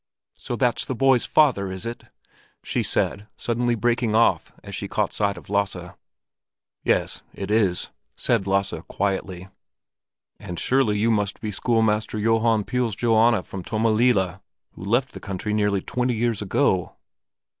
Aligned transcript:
So 0.35 0.55
that's 0.55 0.83
the 0.83 0.95
boy's 0.95 1.27
father, 1.27 1.71
is 1.71 1.85
it?" 1.85 2.05
she 2.63 2.81
said, 2.81 3.27
suddenly 3.37 3.75
breaking 3.75 4.15
off 4.15 4.51
as 4.63 4.73
she 4.73 4.87
caught 4.87 5.13
sight 5.13 5.37
of 5.37 5.47
Lasse. 5.47 5.91
"Yes, 6.83 7.21
it 7.35 7.51
is," 7.51 7.91
said 8.17 8.47
Lasse, 8.47 8.73
quietly. 8.87 9.49
"And 10.39 10.59
surely 10.59 10.97
you 10.97 11.11
must 11.11 11.39
be 11.39 11.51
schoolmaster 11.51 12.17
Johan 12.17 12.63
Pihl's 12.63 12.95
Johanna 12.95 13.43
from 13.43 13.61
Tommelilla, 13.61 14.41
who 14.71 14.83
left 14.83 15.11
the 15.11 15.19
country 15.19 15.53
nearly 15.53 15.81
twenty 15.81 16.15
years 16.15 16.41
ago?" 16.41 16.95